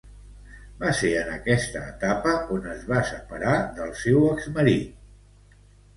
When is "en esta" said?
1.19-1.83